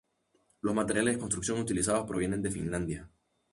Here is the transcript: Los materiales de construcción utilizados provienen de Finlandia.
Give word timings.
Los 0.61 0.73
materiales 0.73 1.13
de 1.13 1.19
construcción 1.19 1.59
utilizados 1.59 2.07
provienen 2.07 2.41
de 2.41 2.49
Finlandia. 2.49 3.07